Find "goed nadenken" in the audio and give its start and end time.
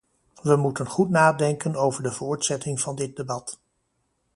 0.87-1.75